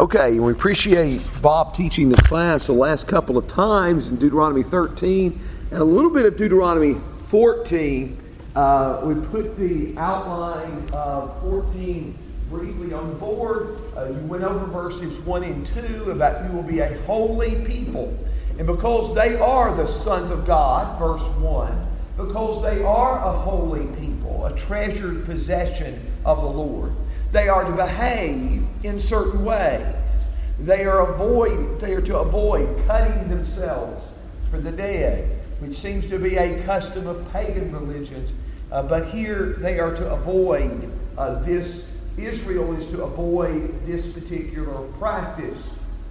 [0.00, 5.40] Okay, we appreciate Bob teaching the class the last couple of times in Deuteronomy 13
[5.70, 6.96] and a little bit of Deuteronomy
[7.28, 8.20] 14.
[8.56, 12.18] Uh, we put the outline of 14
[12.50, 13.78] briefly on the board.
[13.96, 18.18] Uh, you went over verses 1 and 2 about you will be a holy people.
[18.58, 21.86] And because they are the sons of God, verse 1,
[22.16, 26.92] because they are a holy people, a treasured possession of the Lord
[27.34, 30.24] they are to behave in certain ways.
[30.60, 34.06] They are avoid they are to avoid cutting themselves
[34.50, 38.32] for the dead, which seems to be a custom of pagan religions.
[38.70, 41.90] Uh, but here they are to avoid uh, this.
[42.16, 45.68] Israel is to avoid this particular practice.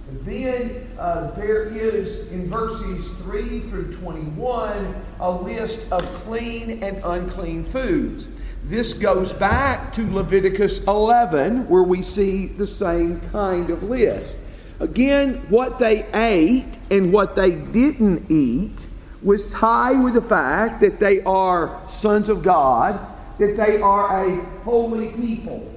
[0.08, 7.00] And then uh, there is in verses 3 through 21 a list of clean and
[7.02, 8.28] unclean foods.
[8.66, 14.34] This goes back to Leviticus 11, where we see the same kind of list.
[14.80, 18.86] Again, what they ate and what they didn't eat
[19.22, 22.98] was tied with the fact that they are sons of God,
[23.38, 25.70] that they are a holy people.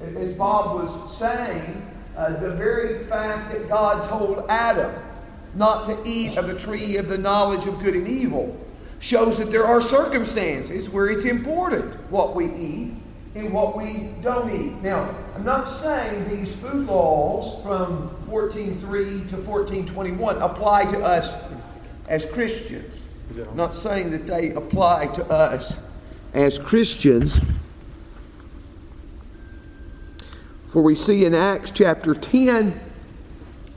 [0.00, 4.94] As Bob was saying, uh, the very fact that God told Adam
[5.56, 8.56] not to eat of the tree of the knowledge of good and evil
[9.00, 12.94] shows that there are circumstances where it's important what we eat
[13.34, 14.72] and what we don't eat.
[14.82, 21.32] Now, I'm not saying these food laws from 14.3 to 14.21 apply to us
[22.08, 23.04] as Christians.
[23.38, 25.78] I'm not saying that they apply to us
[26.34, 27.38] as Christians.
[30.72, 32.80] For we see in Acts chapter 10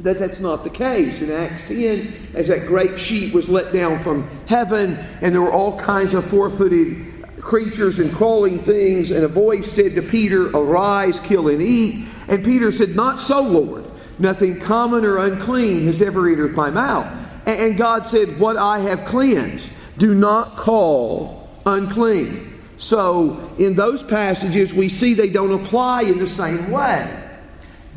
[0.03, 1.21] that that's not the case.
[1.21, 5.51] In Acts 10, as that great sheet was let down from heaven, and there were
[5.51, 7.07] all kinds of four footed
[7.39, 12.05] creatures and crawling things, and a voice said to Peter, Arise, kill and eat.
[12.27, 13.85] And Peter said, Not so, Lord.
[14.19, 17.07] Nothing common or unclean has ever entered my mouth.
[17.47, 22.47] And God said, What I have cleansed, do not call unclean.
[22.77, 27.17] So, in those passages, we see they don't apply in the same way.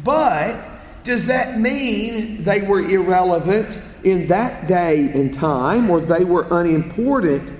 [0.02, 0.73] But
[1.04, 7.52] does that mean they were irrelevant in that day and time or they were unimportant?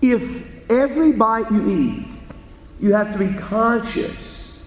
[0.00, 2.06] If every bite you eat,
[2.80, 4.60] you have to be conscious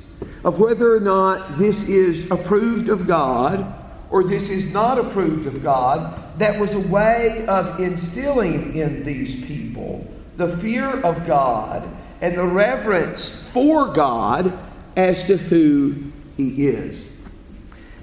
[0.44, 3.73] of whether or not this is approved of God
[4.09, 6.39] or this is not approved of God.
[6.39, 11.88] That was a way of instilling in these people the fear of God
[12.22, 14.57] and the reverence for God
[14.95, 17.09] as to who He is.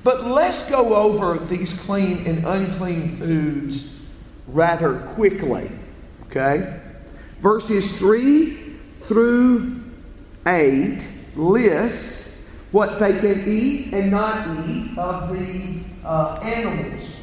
[0.06, 3.93] But let's go over these clean and unclean foods
[4.47, 5.69] rather quickly.
[6.27, 6.78] Okay?
[7.41, 9.83] Verses 3 through
[10.47, 12.31] 8 lists
[12.71, 17.17] what they can eat and not eat of the uh, animals,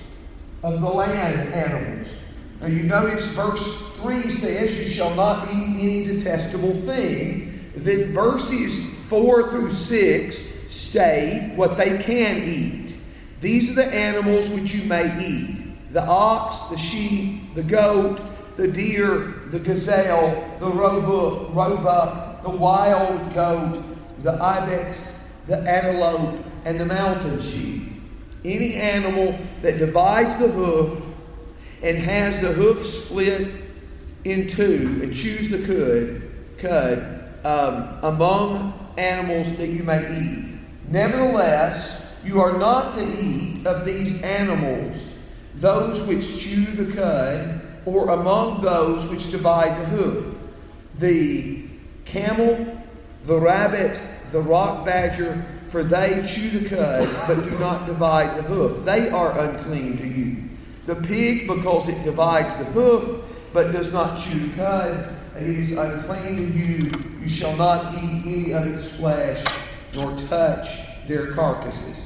[0.62, 2.18] of the land animals.
[2.60, 7.62] Now you notice verse 3 says, You shall not eat any detestable thing.
[7.78, 12.97] Then verses 4 through 6 state what they can eat.
[13.41, 15.59] These are the animals which you may eat
[15.91, 18.19] the ox, the sheep, the goat,
[18.57, 19.19] the deer,
[19.51, 23.84] the gazelle, the roebuck, roebuck the wild goat,
[24.23, 25.17] the ibex,
[25.47, 27.84] the antelope, and the mountain sheep.
[28.44, 31.01] Any animal that divides the hoof
[31.81, 33.51] and has the hoof split
[34.25, 36.22] in two and chews the cud,
[36.57, 40.53] cud um, among animals that you may eat.
[40.94, 45.12] Nevertheless, you are not to eat of these animals,
[45.56, 50.36] those which chew the cud, or among those which divide the hoof.
[51.00, 51.64] The
[52.06, 52.78] camel,
[53.26, 54.00] the rabbit,
[54.30, 58.86] the rock badger, for they chew the cud, but do not divide the hoof.
[58.86, 60.44] They are unclean to you.
[60.86, 65.72] The pig, because it divides the hoof, but does not chew the cud, it is
[65.72, 66.92] unclean to you.
[67.20, 69.44] You shall not eat any of its flesh
[69.96, 70.68] nor touch
[71.08, 72.06] their carcasses.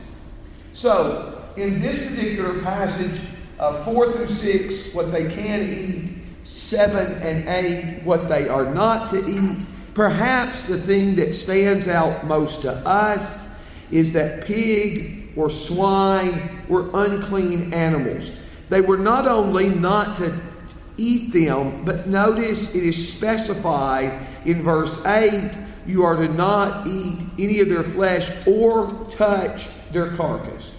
[0.73, 3.19] So, in this particular passage,
[3.59, 9.09] uh, 4 through 6, what they can eat, 7 and 8, what they are not
[9.09, 9.65] to eat.
[9.93, 13.47] Perhaps the thing that stands out most to us
[13.89, 18.33] is that pig or swine were unclean animals.
[18.69, 20.39] They were not only not to
[20.97, 25.51] eat them, but notice it is specified in verse 8
[25.85, 30.73] you are to not eat any of their flesh or touch their carcass.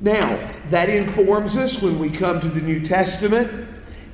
[0.00, 0.38] Now,
[0.70, 3.68] that informs us when we come to the New Testament,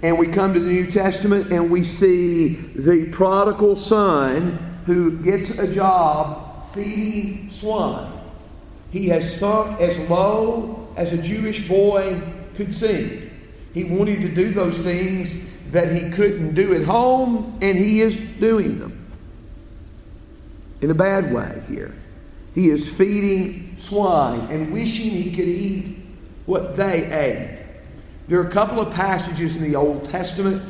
[0.05, 5.58] and we come to the New Testament and we see the prodigal son who gets
[5.58, 8.12] a job feeding swine.
[8.90, 12.20] He has sunk as low as a Jewish boy
[12.55, 13.24] could sink.
[13.75, 18.23] He wanted to do those things that he couldn't do at home, and he is
[18.23, 19.05] doing them
[20.81, 21.93] in a bad way here.
[22.55, 25.99] He is feeding swine and wishing he could eat
[26.47, 27.65] what they ate.
[28.29, 30.62] There are a couple of passages in the Old Testament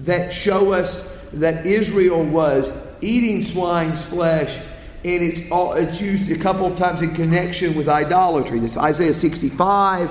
[0.00, 4.56] that show us that Israel was eating swine's flesh,
[5.04, 8.60] and it's, all, it's used a couple of times in connection with idolatry.
[8.60, 10.10] That's Isaiah 65.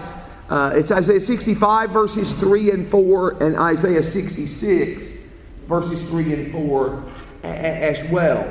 [0.49, 5.03] Uh, it's Isaiah 65, verses 3 and 4, and Isaiah 66,
[5.67, 7.03] verses 3 and 4
[7.43, 8.45] a- as well.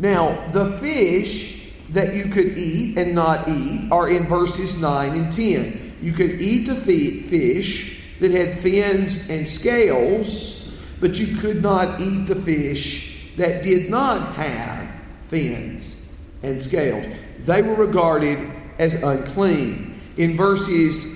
[0.00, 5.32] Now, the fish that you could eat and not eat are in verses 9 and
[5.32, 5.94] 10.
[6.02, 12.26] You could eat the fish that had fins and scales, but you could not eat
[12.26, 14.92] the fish that did not have
[15.28, 15.96] fins
[16.42, 17.06] and scales.
[17.40, 18.38] They were regarded
[18.78, 19.95] as unclean.
[20.16, 21.06] In verses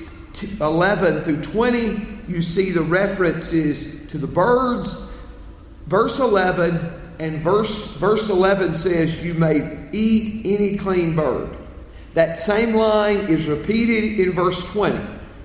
[0.60, 4.96] 11 through 20, you see the references to the birds.
[5.86, 11.56] Verse 11 and verse, verse 11 says, You may eat any clean bird.
[12.14, 15.00] That same line is repeated in verse 20.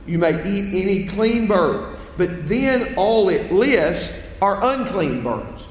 [0.07, 1.97] You may eat any clean bird.
[2.17, 5.67] But then all it lists are unclean birds.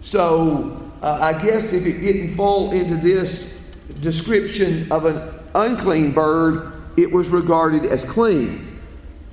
[0.00, 3.58] So uh, I guess if it didn't fall into this
[4.00, 8.80] description of an unclean bird, it was regarded as clean.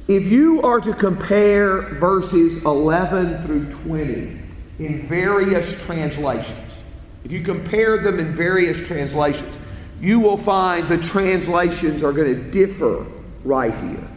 [0.07, 4.37] If you are to compare verses 11 through 20,
[4.79, 6.77] in various translations.
[7.23, 9.53] If you compare them in various translations,
[9.99, 13.05] you will find the translations are going to differ
[13.43, 14.07] right here.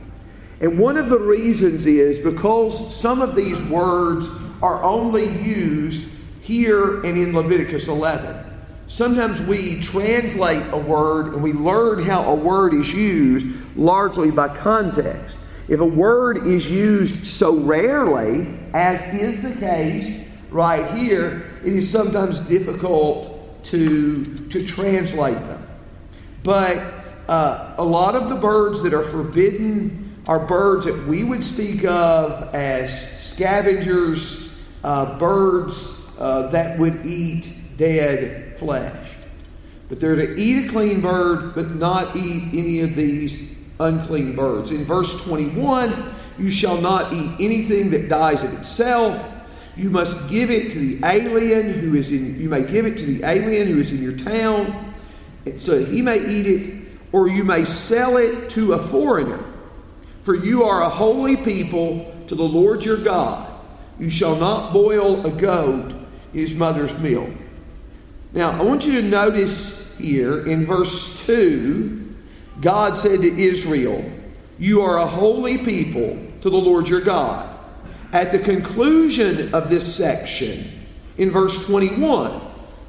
[0.60, 4.28] And one of the reasons is because some of these words
[4.62, 6.08] are only used
[6.42, 8.49] here and in Leviticus 11.
[8.90, 13.46] Sometimes we translate a word and we learn how a word is used
[13.76, 15.36] largely by context.
[15.68, 21.88] If a word is used so rarely, as is the case right here, it is
[21.88, 25.64] sometimes difficult to, to translate them.
[26.42, 26.82] But
[27.28, 31.84] uh, a lot of the birds that are forbidden are birds that we would speak
[31.84, 34.52] of as scavengers,
[34.82, 39.14] uh, birds uh, that would eat dead flesh.
[39.88, 44.70] But they're to eat a clean bird, but not eat any of these unclean birds.
[44.70, 49.38] In verse 21, you shall not eat anything that dies of itself
[49.80, 53.06] you must give it to the alien who is in, you may give it to
[53.06, 54.94] the alien who is in your town,
[55.56, 59.42] so he may eat it, or you may sell it to a foreigner.
[60.22, 63.50] For you are a holy people to the Lord your God.
[63.98, 65.94] You shall not boil a goat
[66.34, 67.30] his mother's milk.
[68.32, 72.14] Now, I want you to notice here in verse 2,
[72.60, 74.04] God said to Israel,
[74.58, 77.58] You are a holy people to the Lord your God.
[78.12, 80.64] At the conclusion of this section,
[81.18, 82.40] in verse 21,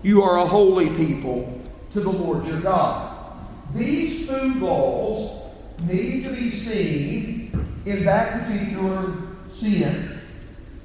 [0.04, 1.60] you are a holy people
[1.94, 3.18] to the Lord your God.
[3.74, 5.52] These food laws
[5.84, 9.16] need to be seen in that particular
[9.50, 10.14] sense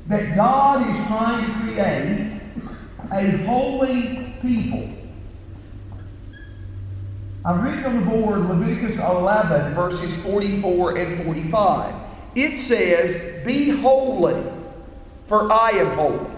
[0.07, 2.41] that God is trying to create
[3.13, 4.89] a holy people.
[7.45, 11.95] I've written on the board Leviticus 11, verses 44 and 45
[12.37, 14.45] it says, Be holy,
[15.27, 16.31] for I am holy.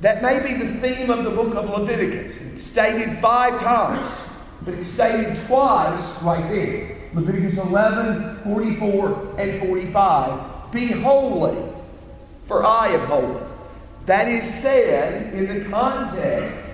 [0.00, 2.40] That may be the theme of the book of Leviticus.
[2.40, 4.18] It's stated five times,
[4.62, 6.96] but it's stated twice right there.
[7.12, 10.72] Leviticus 11, 44, and 45.
[10.72, 11.70] Be holy,
[12.44, 13.42] for I am holy.
[14.06, 16.67] That is said in the context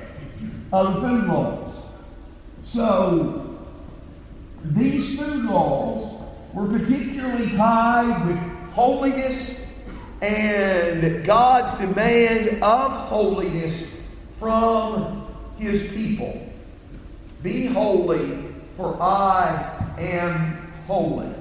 [0.74, 1.74] of the food laws.
[2.64, 3.58] So,
[4.64, 6.20] these food laws
[6.52, 8.38] were particularly tied with
[8.72, 9.64] holiness
[10.20, 13.94] and God's demand of holiness
[14.38, 15.26] from
[15.58, 16.44] his people.
[17.42, 18.44] Be holy,
[18.76, 21.32] for I am holy.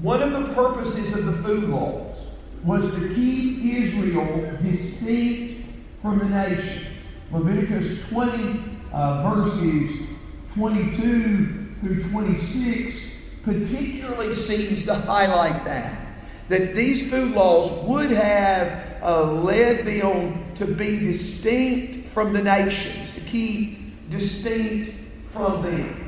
[0.00, 2.24] One of the purposes of the food laws
[2.64, 5.66] was to keep Israel distinct
[6.00, 6.91] from the nation.
[7.32, 8.62] Leviticus 20,
[8.92, 10.06] uh, verses
[10.54, 13.10] 22 through 26
[13.42, 15.98] particularly seems to highlight that.
[16.48, 23.14] That these food laws would have uh, led them to be distinct from the nations,
[23.14, 24.92] to keep distinct
[25.28, 26.01] from them.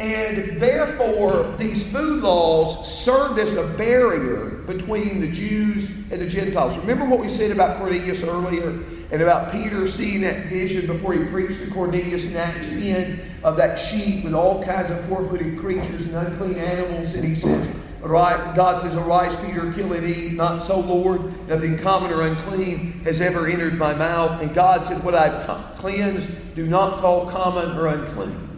[0.00, 6.78] And therefore, these food laws served as a barrier between the Jews and the Gentiles.
[6.78, 8.70] Remember what we said about Cornelius earlier
[9.12, 13.58] and about Peter seeing that vision before he preached to Cornelius in Acts 10 of
[13.58, 17.12] that sheep with all kinds of four footed creatures and unclean animals.
[17.12, 17.68] And he says,
[18.00, 20.32] God says, Arise, Peter, kill and eat.
[20.32, 21.46] Not so, Lord.
[21.46, 24.40] Nothing common or unclean has ever entered my mouth.
[24.40, 28.49] And God said, What I've cleansed, do not call common or unclean.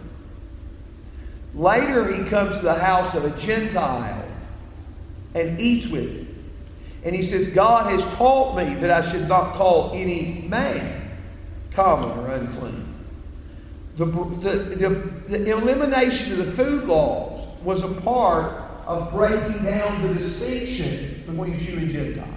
[1.55, 4.25] Later, he comes to the house of a Gentile
[5.35, 6.53] and eats with him.
[7.05, 11.11] And he says, God has taught me that I should not call any man
[11.73, 12.89] common or unclean.
[13.97, 14.89] The, the, the,
[15.29, 18.53] the elimination of the food laws was a part
[18.87, 22.29] of breaking down the distinction between Jew and Gentile.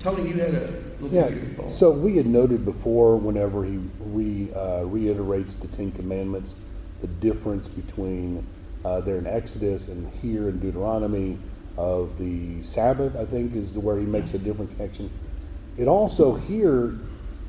[0.00, 1.72] Tony, you had a little yeah, bit of thought.
[1.72, 6.54] So we had noted before, whenever he re, uh, reiterates the Ten Commandments,
[7.00, 8.46] the difference between
[8.84, 11.38] uh, there in Exodus and here in Deuteronomy
[11.76, 15.10] of the Sabbath, I think, is where he makes a different connection.
[15.76, 16.98] It also here,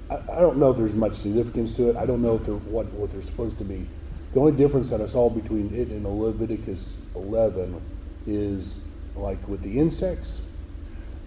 [0.10, 1.96] I, I don't know if there's much significance to it.
[1.96, 3.88] I don't know if they're, what, what they're supposed to be.
[4.34, 7.82] The only difference that I saw between it and Leviticus 11
[8.28, 8.80] is
[9.16, 10.44] like with the insects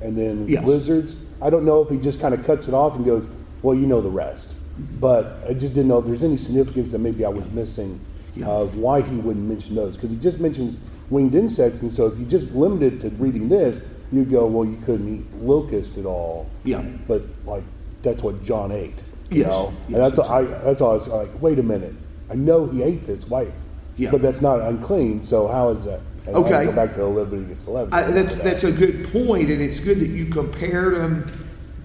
[0.00, 0.64] and then yes.
[0.64, 1.16] lizards.
[1.40, 3.26] I don't know if he just kind of cuts it off and goes,
[3.62, 4.54] well, you know the rest.
[5.00, 8.00] But I just didn't know if there's any significance that maybe I was missing.
[8.44, 9.96] Of why he wouldn't mention those.
[9.96, 10.76] Because he just mentions
[11.10, 14.68] winged insects, and so if you just limit it to reading this, you go, well,
[14.68, 16.48] you couldn't eat locust at all.
[16.64, 16.82] Yeah.
[17.06, 17.64] But like
[18.02, 18.98] that's what John ate.
[19.30, 19.48] You yes.
[19.48, 19.74] know?
[19.88, 21.94] Yes, and that's I that's all I was like, wait a minute.
[22.30, 23.26] I know he ate this.
[23.28, 23.50] Why?
[23.96, 24.10] Yeah.
[24.10, 25.22] But that's not unclean.
[25.22, 26.00] So how is that?
[26.26, 26.66] And okay.
[26.66, 27.92] Go back to Leviticus 11.
[27.92, 28.44] I, that's that.
[28.44, 31.26] that's a good point, and it's good that you compare them,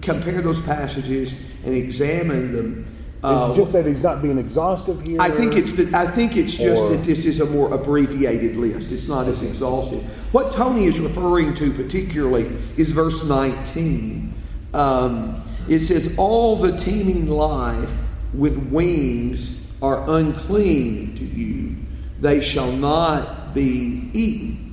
[0.00, 5.20] compare those passages, and examine them uh, it's just that he's not being exhaustive here.
[5.20, 5.72] I think it's.
[5.92, 8.92] I think it's just or, that this is a more abbreviated list.
[8.92, 10.04] It's not as exhaustive.
[10.32, 14.32] What Tony is referring to particularly is verse 19.
[14.72, 17.92] Um, it says, "All the teeming life
[18.34, 21.74] with wings are unclean to you;
[22.20, 24.68] they shall not be eaten."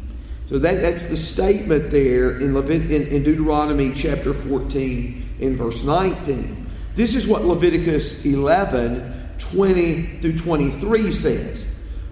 [0.48, 5.84] So that, that's the statement there in, Levit- in, in Deuteronomy chapter 14 in verse
[5.84, 6.65] 19.
[6.96, 11.68] This is what Leviticus 11 20 through 23 says.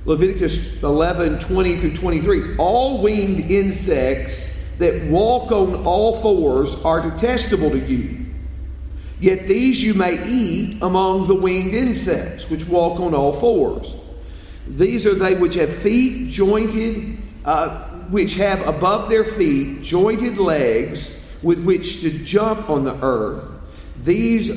[0.05, 2.57] Leviticus 11 20 through 23.
[2.57, 8.25] All winged insects that walk on all fours are detestable to you.
[9.21, 13.95] Yet these you may eat among the winged insects which walk on all fours.
[14.67, 21.13] These are they which have feet jointed, uh, which have above their feet jointed legs
[21.41, 23.52] with which to jump on the earth
[24.03, 24.51] these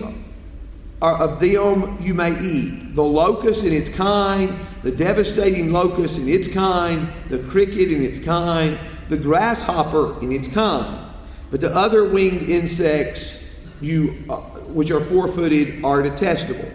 [1.03, 6.29] are of them you may eat the locust in its kind, the devastating locust in
[6.29, 11.11] its kind, the cricket in its kind, the grasshopper in its kind.
[11.51, 13.45] But the other winged insects,
[13.81, 14.37] you, uh,
[14.69, 16.69] which are four footed, are detestable.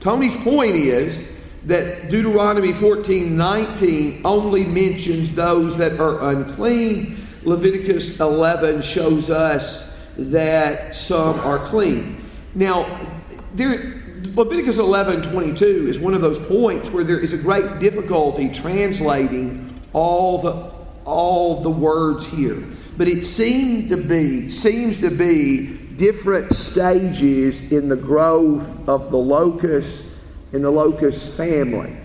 [0.00, 1.22] Tony's point is
[1.64, 7.16] that Deuteronomy 14 19 only mentions those that are unclean.
[7.44, 12.24] Leviticus 11 shows us that some are clean.
[12.54, 13.08] Now,
[13.54, 14.02] there,
[14.34, 19.72] Leviticus 11 22 is one of those points where there is a great difficulty translating
[19.92, 20.72] all the,
[21.04, 22.62] all the words here.
[22.96, 29.18] But it seemed to be, seems to be different stages in the growth of the
[29.18, 30.06] locust
[30.52, 31.96] and the locust family.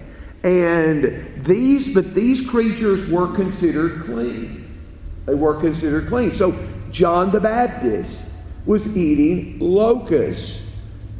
[0.43, 4.61] And these, but these creatures were considered clean.
[5.25, 6.31] They were considered clean.
[6.31, 6.51] So
[6.95, 8.29] John the Baptist
[8.65, 10.65] was eating locusts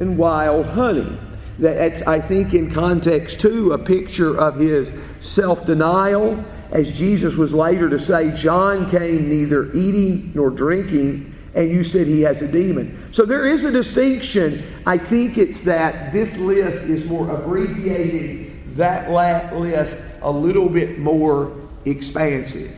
[0.00, 1.18] and wild honey.
[1.58, 4.90] That's, I think, in context too, a picture of his
[5.20, 11.68] self denial, as Jesus was later to say, John came neither eating nor drinking, and
[11.68, 13.12] you said he has a demon.
[13.12, 14.64] So there is a distinction.
[14.86, 19.10] I think it's that this list is more abbreviated, that
[19.54, 21.54] list a little bit more
[21.84, 22.74] expansive.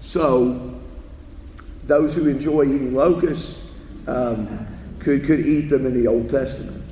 [0.00, 0.79] So
[1.90, 3.58] those who enjoy eating locusts
[4.06, 4.64] um,
[5.00, 6.84] could, could eat them in the Old Testament.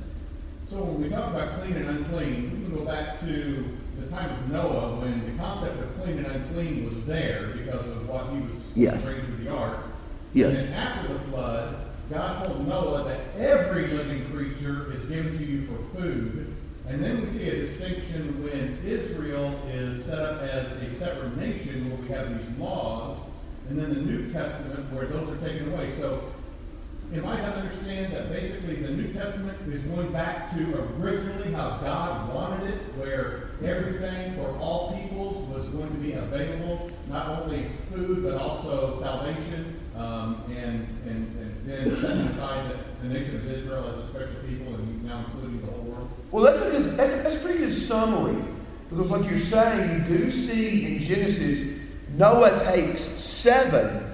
[0.68, 4.28] So when we talk about clean and unclean, we can go back to the time
[4.28, 8.40] of Noah when the concept of clean and unclean was there because of what he
[8.40, 9.04] was yes.
[9.04, 9.78] bringing to the ark.
[10.34, 10.64] Yes.
[10.64, 11.76] And after the flood,
[12.10, 16.56] God told Noah that every living creature is given to you for food.
[16.88, 21.88] And then we see a distinction when Israel is set up as a separate nation
[21.88, 23.18] where we have these laws
[23.68, 25.92] and then the New Testament where those are taken away.
[25.98, 26.22] So
[27.14, 31.78] am I to understand that basically the New Testament is going back to originally how
[31.78, 37.66] God wanted it, where everything for all peoples was going to be available, not only
[37.90, 43.50] food but also salvation, um, and, and, and then setting aside the, the nation of
[43.50, 46.08] Israel as a special people and now including the whole world?
[46.30, 48.42] Well, that's a, good, that's, that's a pretty good summary.
[48.90, 51.77] Because, like you're saying, you do see in Genesis,
[52.18, 54.04] Noah takes seven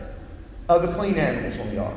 [0.69, 1.97] of the clean animals on the ark,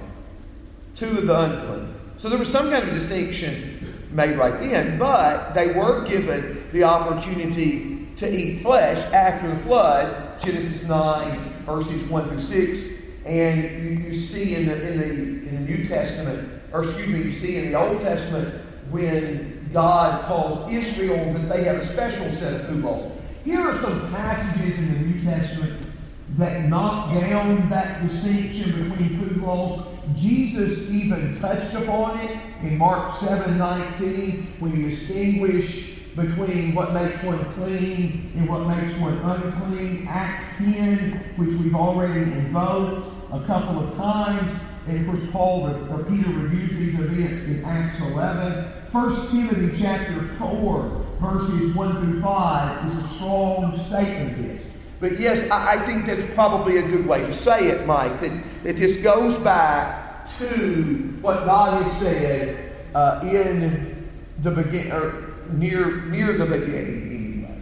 [0.95, 1.93] two of the unclean.
[2.17, 6.83] So there was some kind of distinction made right then, but they were given the
[6.85, 12.87] opportunity to eat flesh after the flood, Genesis 9, verses 1 through 6.
[13.25, 17.21] And you, you see in the, in, the, in the New Testament, or excuse me,
[17.21, 18.55] you see in the Old Testament
[18.91, 23.11] when God calls Israel that they have a special set of laws.
[23.43, 25.86] Here are some passages in the New Testament
[26.35, 29.85] that knocked down that distinction between food laws.
[30.15, 37.21] Jesus even touched upon it in Mark 7 19 when he distinguished between what makes
[37.23, 40.07] one clean and what makes one unclean.
[40.09, 44.51] Acts 10, which we've already invoked a couple of times.
[44.87, 48.63] And of course, Paul or Peter reviews these events in Acts 11.
[48.91, 54.56] 1 Timothy chapter 4, verses 1 through 5 is a strong statement this.
[54.99, 58.31] But yes, I, I think that's probably a good way to say it, Mike, that,
[58.63, 64.09] that this goes back to what God has said uh, in
[64.41, 67.61] the beginning, or near, near the beginning anyway,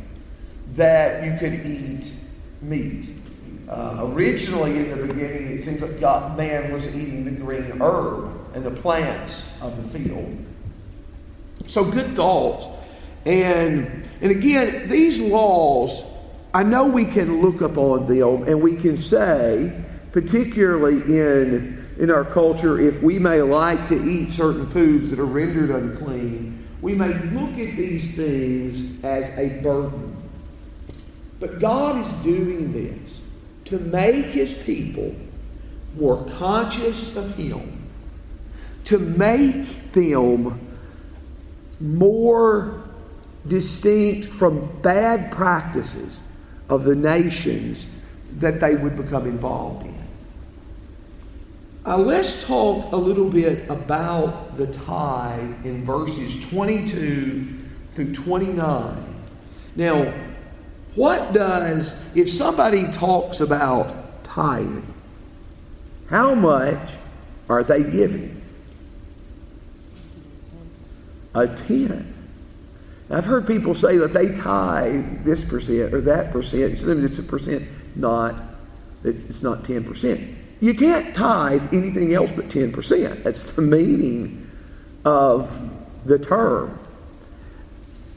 [0.75, 2.13] that you could eat
[2.61, 3.09] meat.
[3.69, 8.31] Uh, originally, in the beginning, it seems like God, man was eating the green herb
[8.53, 10.37] and the plants of the field.
[11.65, 12.67] So, good thoughts.
[13.25, 16.05] And, and again, these laws
[16.55, 19.77] I know we can look upon them and we can say,
[20.13, 25.25] particularly in, in our culture, if we may like to eat certain foods that are
[25.25, 30.15] rendered unclean, we may look at these things as a burden.
[31.41, 33.19] But God is doing this
[33.65, 35.13] to make his people
[35.97, 37.85] more conscious of him,
[38.85, 40.57] to make them
[41.81, 42.81] more
[43.45, 46.21] distinct from bad practices
[46.69, 47.87] of the nations
[48.37, 49.95] that they would become involved in.
[51.85, 57.59] Uh, let's talk a little bit about the tithe in verses 22
[57.93, 59.15] through 29.
[59.75, 60.11] Now,
[60.95, 64.93] what does, if somebody talks about tithing,
[66.09, 66.93] how much
[67.49, 68.41] are they giving?
[71.35, 72.14] A tenth.
[73.09, 76.73] I've heard people say that they tithe this percent or that percent.
[76.73, 78.35] It's a percent not,
[79.03, 80.35] it's not 10%.
[80.59, 83.23] You can't tithe anything else but 10%.
[83.23, 84.49] That's the meaning
[85.03, 85.51] of
[86.05, 86.79] the term.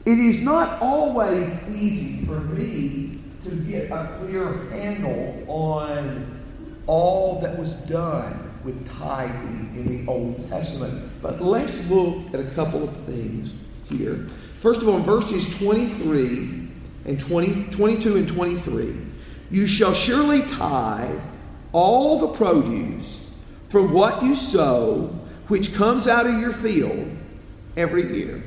[0.05, 6.39] It is not always easy for me to get a clear handle on
[6.87, 11.21] all that was done with tithing in the Old Testament.
[11.21, 13.53] But let's look at a couple of things
[13.89, 14.27] here.
[14.59, 16.67] First of all, in verses 23
[17.05, 18.97] and 20, 22 and 23,
[19.49, 21.21] you shall surely tithe
[21.71, 23.25] all the produce
[23.69, 25.15] from what you sow,
[25.47, 27.09] which comes out of your field
[27.77, 28.43] every year.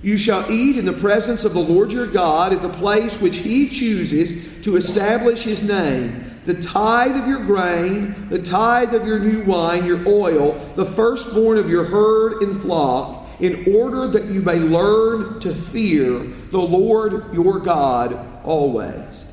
[0.00, 3.38] You shall eat in the presence of the Lord your God at the place which
[3.38, 6.40] he chooses to establish his name.
[6.46, 11.58] The tithe of your grain, the tithe of your new wine, your oil, the firstborn
[11.58, 16.18] of your herd and flock in order that you may learn to fear
[16.50, 19.24] the Lord your God always.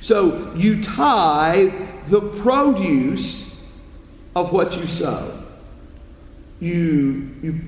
[0.00, 1.72] So you tithe
[2.08, 3.58] the produce
[4.36, 5.42] of what you sow.
[6.60, 7.60] You, you,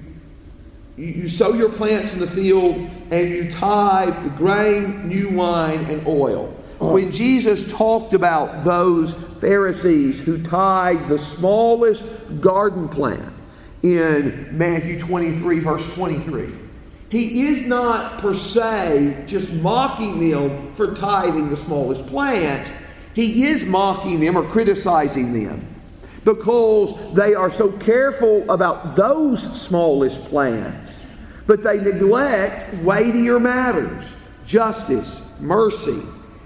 [0.96, 2.76] you sow your plants in the field
[3.10, 6.54] and you tithe the grain, new wine, and oil.
[6.80, 6.94] Oh.
[6.94, 12.06] When Jesus talked about those Pharisees who tithe the smallest
[12.40, 13.32] garden plant,
[13.94, 16.52] in Matthew 23, verse 23.
[17.08, 22.72] He is not per se just mocking them for tithing the smallest plant.
[23.14, 25.64] He is mocking them or criticizing them
[26.24, 31.00] because they are so careful about those smallest plants,
[31.46, 34.04] but they neglect weightier matters
[34.44, 36.00] justice, mercy,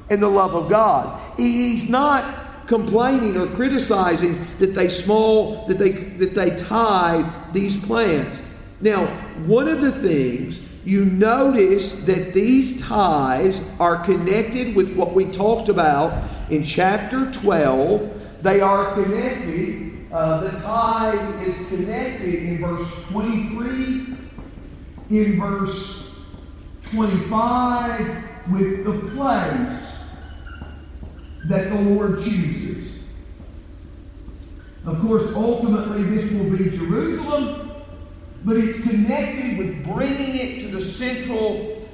[0.09, 1.21] and the love of God.
[1.37, 8.41] He's not complaining or criticizing that they small that they that they tithe these plants.
[8.81, 9.09] Now,
[9.45, 15.69] one of the things you notice that these tithes are connected with what we talked
[15.69, 18.43] about in chapter 12.
[18.43, 24.17] They are connected uh, the tithe is connected in verse 23,
[25.11, 26.11] in verse
[26.91, 29.90] 25, with the place
[31.47, 32.93] that the Lord chooses.
[34.87, 37.71] Of course, ultimately, this will be Jerusalem,
[38.45, 41.89] but it's connected with bringing it to the central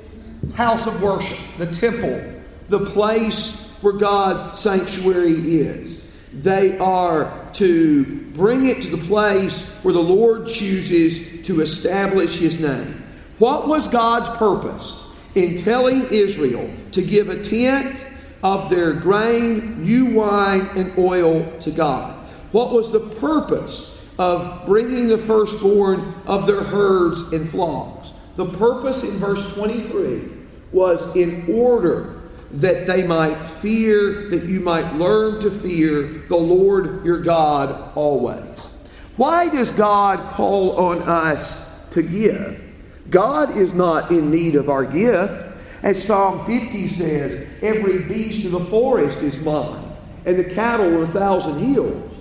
[0.55, 2.23] house of worship, the temple,
[2.69, 6.03] the place where God's sanctuary is.
[6.33, 12.61] They are to bring it to the place where the Lord chooses to establish his
[12.61, 13.03] name.
[13.39, 15.01] What was God's purpose
[15.35, 18.01] in telling Israel to give a tenth
[18.47, 22.15] of their grain, new wine, and oil to God?
[22.53, 28.13] What was the purpose of bringing the firstborn of their herds and flocks?
[28.37, 30.31] The purpose in verse 23
[30.71, 32.21] was in order
[32.53, 38.69] that they might fear, that you might learn to fear the Lord your God always.
[39.17, 42.63] Why does God call on us to give?
[43.11, 45.43] God is not in need of our gift.
[45.83, 49.93] As Psalm 50 says, every beast of the forest is mine,
[50.25, 52.13] and the cattle on a thousand hills.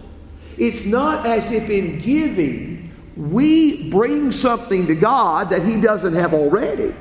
[0.58, 6.34] It's not as if in giving we bring something to God that He doesn't have
[6.34, 6.94] already.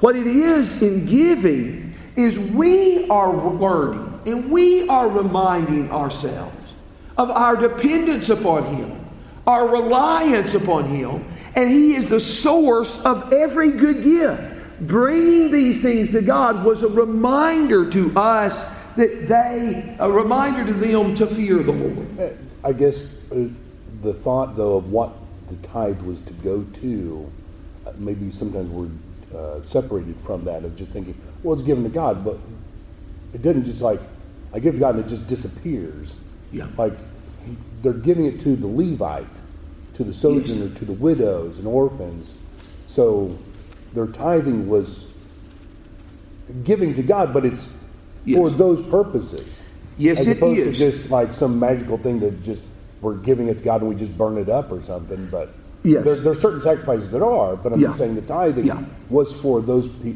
[0.00, 6.74] What it is in giving is we are learning and we are reminding ourselves
[7.16, 9.04] of our dependence upon Him,
[9.46, 11.24] our reliance upon Him,
[11.56, 14.53] and He is the source of every good gift.
[14.80, 18.64] Bringing these things to God was a reminder to us
[18.96, 22.38] that they, a reminder to them to fear the Lord.
[22.62, 23.48] I guess uh,
[24.02, 25.12] the thought, though, of what
[25.48, 27.30] the tithe was to go to,
[27.86, 28.88] uh, maybe sometimes we're
[29.38, 32.38] uh, separated from that of just thinking, well, it's given to God, but
[33.32, 34.00] it didn't just like,
[34.52, 36.14] I give to God and it just disappears.
[36.52, 36.68] Yeah.
[36.78, 36.94] Like,
[37.82, 39.26] they're giving it to the Levite,
[39.94, 40.78] to the sojourner, Yes.
[40.78, 42.34] to the widows and orphans.
[42.86, 43.36] So
[43.94, 45.06] their tithing was
[46.64, 47.72] giving to God, but it's
[48.34, 49.62] for those purposes.
[49.96, 50.78] Yes, As it opposed is.
[50.78, 52.62] to just like some magical thing that just
[53.00, 55.28] we're giving it to God and we just burn it up or something.
[55.30, 55.50] But
[55.84, 56.04] Yes.
[56.04, 57.54] there, there are certain sacrifices that are.
[57.56, 57.88] But I'm Yeah.
[57.88, 58.82] just saying the tithing Yeah.
[59.10, 60.14] was for those pe-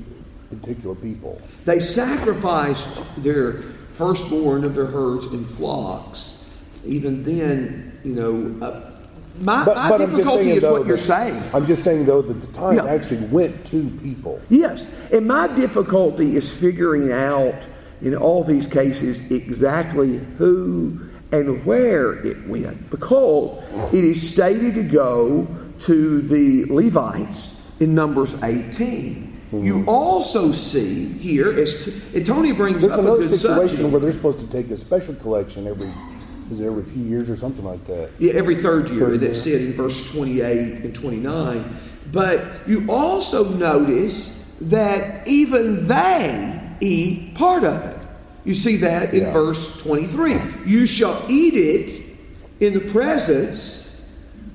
[0.50, 1.40] particular people.
[1.66, 3.56] They sacrificed their
[3.94, 6.38] firstborn of their herds and flocks.
[6.86, 8.50] Even then, you know,
[9.40, 11.42] my, But, my but difficulty is what you're saying.
[11.54, 12.86] I'm just saying though that the tithe Yeah.
[12.86, 14.40] actually went to people.
[14.48, 17.66] Yes, and my difficulty is figuring out
[18.00, 20.98] in all these cases exactly who
[21.32, 25.46] and where it went because it is stated to go
[25.80, 29.24] to the Levites in Numbers 18.
[29.50, 29.64] Hmm.
[29.64, 33.68] You also see here, as t- and Tony brings There's up a another good situation
[33.76, 33.92] subject.
[33.92, 35.88] where they're supposed to take a special collection every
[36.50, 38.10] is it every few years or something like that.
[38.18, 39.58] Yeah, every third year, Third and that's year.
[39.58, 41.76] said in verse 28 and 29.
[42.12, 47.96] But you also notice that even they eat part of it.
[48.44, 49.32] You see that in Yeah.
[49.32, 50.36] verse 23.
[50.64, 52.02] You shall eat it
[52.60, 54.00] in the presence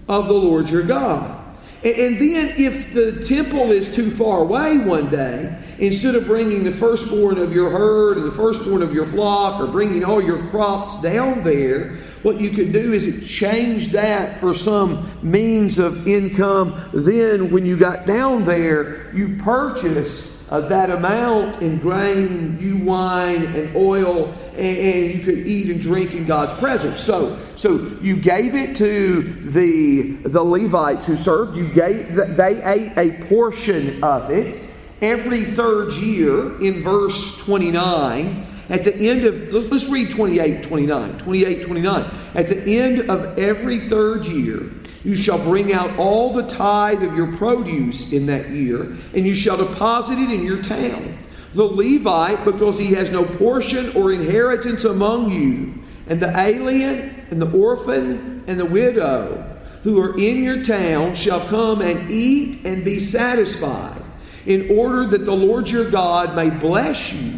[0.09, 1.39] of the Lord your God.
[1.83, 6.71] And, then, if the temple is too far away one day, instead of bringing the
[6.71, 11.01] firstborn of your herd and the firstborn of your flock or bringing all your crops
[11.01, 16.89] down there, what you could do is exchange that for some means of income.
[16.93, 23.43] Then, when you got down there, you purchase uh, that amount in grain, new wine,
[23.43, 27.01] and oil, and, and you could eat and drink in God's presence.
[27.01, 31.55] So, so you gave it to the the Levites who served.
[31.55, 34.61] You gave they ate a portion of it
[35.01, 36.59] every third year.
[36.59, 42.11] In verse twenty nine, at the end of let's read 28, 29, 28, 29.
[42.35, 44.69] At the end of every third year.
[45.05, 49.35] You shall bring out all the tithe of your produce in that year, and you
[49.35, 51.17] shall deposit it in your town.
[51.53, 57.41] The Levite, because he has no portion or inheritance among you, and the alien, and
[57.41, 59.49] the orphan, and the widow,
[59.83, 64.01] who are in your town, shall come and eat and be satisfied,
[64.45, 67.33] in order that the Lord your God may bless you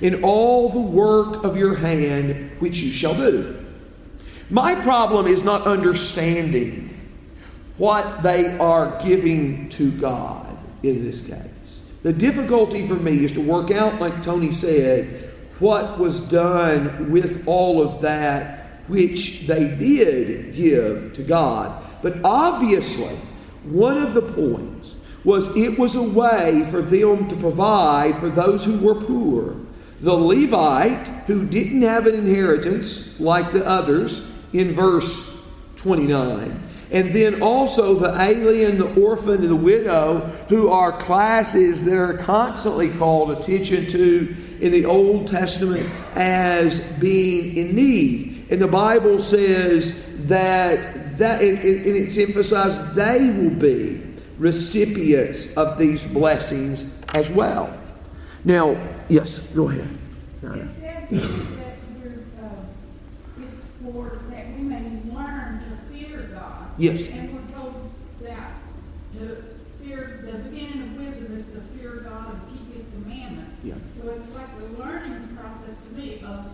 [0.00, 3.64] in all the work of your hand which you shall do.
[4.48, 6.98] My problem is not understanding
[7.78, 11.80] what they are giving to God in this case.
[12.02, 15.25] The difficulty for me is to work out, like Tony said,
[15.58, 21.82] what was done with all of that which they did give to God.
[22.02, 23.16] But obviously,
[23.64, 28.64] one of the points was it was a way for them to provide for those
[28.64, 29.56] who were poor.
[30.00, 35.28] The Levite, who didn't have an inheritance like the others, in verse
[35.76, 36.62] 29.
[36.92, 42.16] And then also the alien, the orphan, and the widow, who are classes that are
[42.18, 48.46] constantly called attention to in the Old Testament as being in need.
[48.50, 49.94] And the Bible says
[50.26, 54.02] that, that and, and it's emphasized they will be
[54.38, 57.76] recipients of these blessings as well.
[58.44, 58.76] Now,
[59.08, 59.88] yes, go ahead.
[60.42, 66.68] It says that we're, uh, it's for, that we may learn to fear God.
[66.78, 67.08] Yes.
[67.08, 67.90] And we're told
[68.22, 68.52] that
[69.18, 69.42] to
[69.82, 73.56] fear, the beginning of wisdom is to fear God and keep His commandments.
[73.64, 73.74] Yeah.
[74.00, 76.46] So it's like the learning process to me of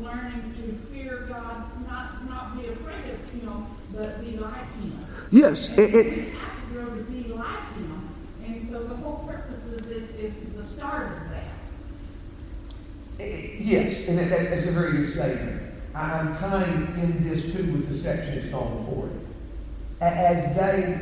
[0.00, 5.04] learning to fear God, not, not be afraid of, you know, but be like Him.
[5.34, 8.08] Yes, And it- it- we have to grow to be like Him.
[8.46, 13.24] And so the whole purpose of this is the start of that.
[13.24, 15.60] Eh, yes, and that, that- that's a very good statement.
[15.92, 20.04] I, I'm tying in this too with the section that's gone before it.
[20.04, 20.98] As they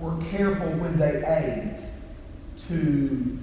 [0.00, 1.78] were careful when they ate
[2.68, 3.38] to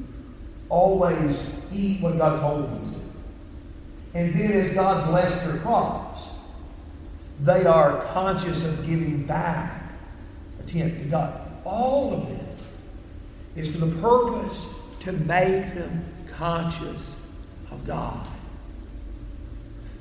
[0.68, 4.20] always eat what God told them to.
[4.20, 6.28] And then as God blessed their crops,
[7.42, 9.79] they are conscious of giving back
[10.60, 11.42] a tenth to God.
[11.66, 14.70] All of it is for the purpose
[15.02, 17.16] to make them conscious
[17.72, 18.28] of God.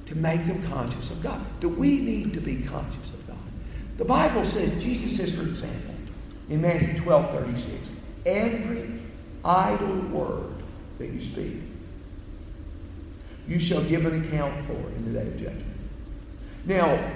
[0.07, 1.45] To make them conscious of God.
[1.61, 3.37] Do we need to be conscious of God?
[3.99, 5.95] The Bible says, Jesus says, for example,
[6.49, 7.91] in Matthew 12 36,
[8.25, 8.91] every
[9.45, 10.55] idle word
[10.99, 11.57] that you speak,
[13.47, 15.65] you shall give an account for in the day of judgment.
[16.67, 17.13] Now,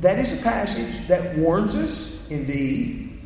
[0.00, 3.20] that is a passage that warns us, indeed.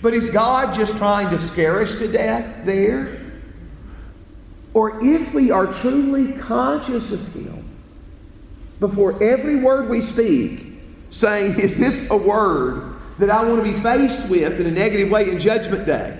[0.00, 3.20] But is God just trying to scare us to death there?
[4.74, 7.64] Or if we are truly conscious of Him,
[8.80, 10.66] before every word we speak,
[11.10, 15.10] saying, Is this a word that I want to be faced with in a negative
[15.10, 16.16] way in Judgment Day?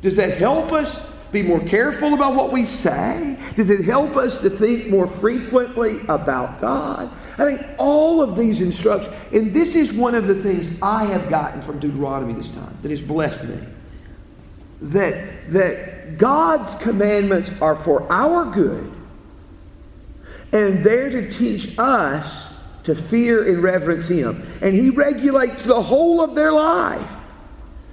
[0.00, 3.38] Does that help us be more careful about what we say?
[3.54, 7.10] Does it help us to think more frequently about God?
[7.36, 11.28] I mean, all of these instructions, and this is one of the things I have
[11.28, 13.58] gotten from Deuteronomy this time that has blessed me.
[14.80, 18.94] That, that God's commandments are for our good
[20.52, 22.50] and they're to teach us
[22.84, 24.46] to fear and reverence Him.
[24.62, 27.34] And He regulates the whole of their life,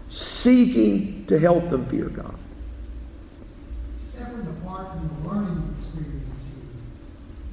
[0.08, 2.36] seeking to help them fear God.
[4.00, 6.44] Separate apart from the learning experience,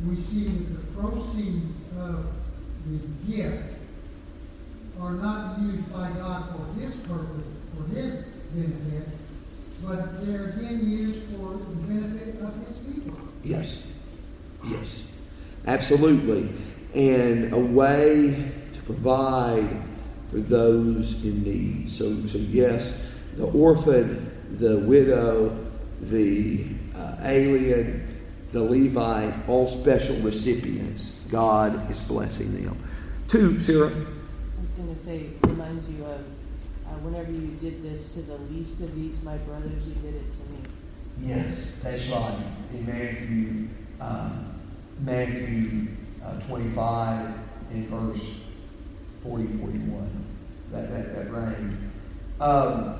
[0.07, 2.27] we see that the proceeds of
[2.87, 2.99] the
[3.31, 3.63] gift
[5.01, 7.45] are not used by God for His purpose,
[7.77, 9.09] for His benefit,
[9.85, 13.19] but they're again used for the benefit of His people.
[13.43, 13.83] Yes.
[14.65, 15.03] Yes.
[15.67, 16.51] Absolutely.
[16.95, 19.83] And a way to provide
[20.29, 21.91] for those in need.
[21.91, 22.95] So, so yes,
[23.37, 25.57] the orphan, the widow,
[26.01, 28.12] the uh, alien,
[28.53, 31.19] the Levite, all special recipients.
[31.31, 32.77] God is blessing them.
[33.29, 33.87] Two, Sarah.
[33.87, 38.23] I was going to say, it reminds you of uh, whenever you did this to
[38.23, 40.59] the least of these, my brothers, you did it to me.
[41.23, 42.39] Yes, that's right.
[42.75, 43.69] In Matthew,
[44.01, 44.61] um,
[45.01, 45.89] Matthew
[46.23, 47.35] uh, 25
[47.73, 48.37] in verse
[49.23, 50.25] 40, 41,
[50.73, 51.77] that, that, that range.
[52.39, 52.99] Um,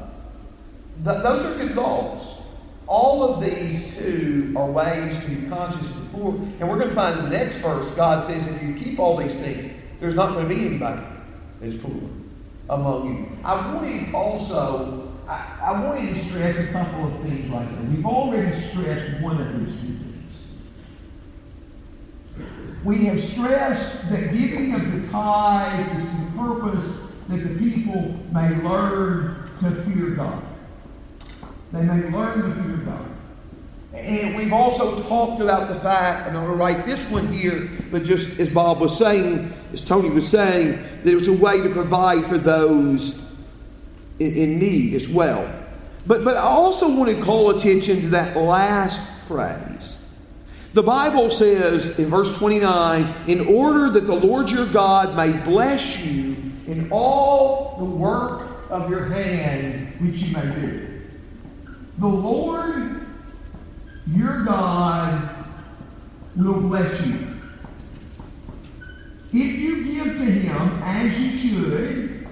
[1.05, 2.42] th- those are good thoughts.
[2.87, 6.35] All of these, too, are ways to be conscious of the poor.
[6.35, 9.17] And we're going to find in the next verse, God says, if you keep all
[9.17, 11.03] these things, there's not going to be anybody
[11.61, 12.01] that's poor
[12.69, 13.39] among you.
[13.45, 17.91] I wanted also, I, I wanted to stress a couple of things right there.
[17.91, 20.03] We've already stressed one of these two things.
[22.85, 28.51] We have stressed that giving of the tithe is the purpose that the people may
[28.63, 30.43] learn to fear God.
[31.73, 33.07] They may learn to fear God.
[33.95, 37.69] And we've also talked about the fact, and I'm going to write this one here,
[37.91, 41.61] but just as Bob was saying, as Tony was saying, that it was a way
[41.61, 43.23] to provide for those
[44.19, 45.51] in, in need as well.
[46.07, 49.99] But, but I also want to call attention to that last phrase.
[50.75, 55.99] The Bible says in verse 29 in order that the Lord your God may bless
[55.99, 56.35] you
[56.67, 60.92] in all the work of your hand which you may do.
[61.99, 63.07] The Lord
[64.07, 65.47] your God
[66.37, 67.19] will bless you.
[69.33, 72.29] If you give to Him as you should,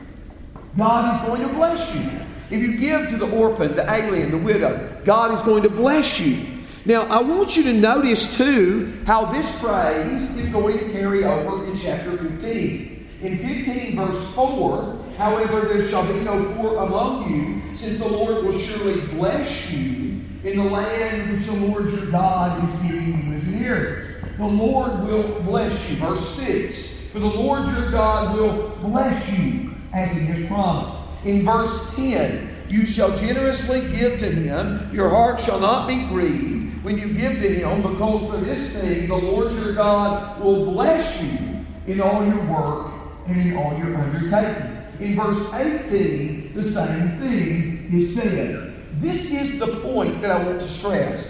[0.77, 2.11] God is going to bless you.
[2.51, 6.19] If you give to the orphan, the alien, the widow, God is going to bless
[6.21, 6.45] you.
[6.85, 11.65] Now, I want you to notice too how this phrase is going to carry over
[11.65, 13.09] in chapter 15.
[13.23, 18.43] In 15, verse 4, however, there shall be no poor among you, since the Lord
[18.45, 23.37] will surely bless you in the land which the Lord your God is giving you
[23.37, 24.27] as an inheritance.
[24.39, 25.97] The Lord will bless you.
[25.97, 30.97] Verse 6, for the Lord your God will bless you as he has promised.
[31.27, 36.83] In verse 10, you shall generously give to him, your heart shall not be grieved
[36.83, 41.23] when you give to him, because for this thing the Lord your God will bless
[41.23, 42.93] you in all your work
[43.27, 44.80] and in all your undertakings.
[45.01, 48.75] In verse 18, the same thing is said.
[49.01, 51.27] This is the point that I want to stress.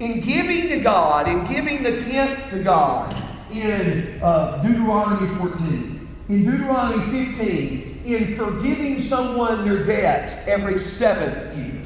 [0.00, 3.14] In giving to God, in giving the tenth to God,
[3.52, 11.80] in uh, Deuteronomy 14, in Deuteronomy 15, in forgiving someone their debts every seventh year,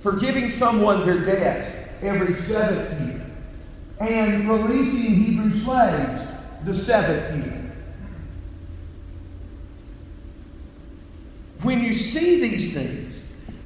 [0.00, 3.26] forgiving someone their debts every seventh year,
[4.00, 6.22] and releasing Hebrew slaves
[6.64, 7.57] the seventh year.
[11.62, 13.14] When you see these things,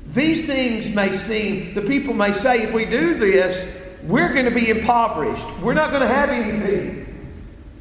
[0.08, 3.66] these things may seem, the people may say, if we do this,
[4.02, 5.46] we're going to be impoverished.
[5.60, 7.02] We're not going to have anything.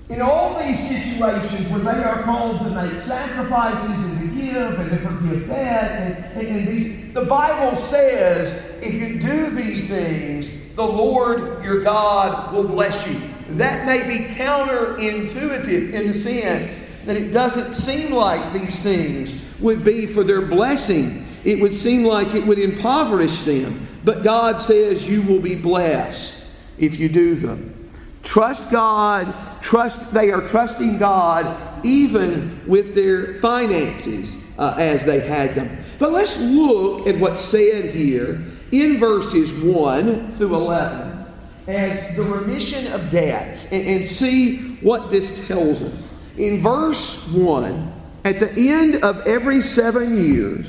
[0.10, 4.90] In all these situations where they are called to make sacrifices and to give and
[4.90, 8.52] to forgive and, and, and these, the Bible says
[8.84, 13.22] if you do these things, the Lord your God will bless you.
[13.52, 16.74] That may be counterintuitive in the sense
[17.06, 21.26] that it doesn't seem like these things would be for their blessing.
[21.44, 23.88] It would seem like it would impoverish them.
[24.04, 26.44] But God says you will be blessed
[26.78, 27.78] if you do them.
[28.24, 35.56] Trust God, trust they are trusting God even with their finances uh, as they had
[35.56, 35.78] them.
[36.00, 41.26] But let's look at what's said here in verses 1 through 11
[41.68, 46.04] as the remission of debts and, and see what this tells us.
[46.38, 50.68] In verse 1, at the end of every seven years,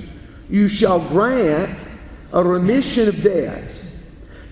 [0.49, 1.79] you shall grant
[2.33, 3.85] a remission of debts.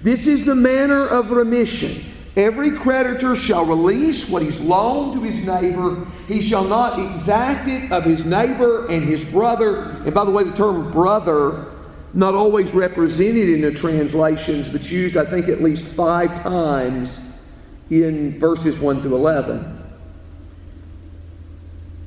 [0.02, 2.04] This is the manner of remission.
[2.36, 6.06] Every creditor shall release what he's loaned to his neighbor.
[6.28, 9.82] He shall not exact it of his neighbor and his brother.
[10.04, 11.66] And by the way, the term brother,
[12.14, 17.20] not always represented in the translations, but used, I think, at least five times
[17.90, 19.79] in verses 1 through 11.